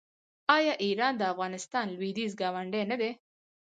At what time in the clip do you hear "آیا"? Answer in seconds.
0.57-0.73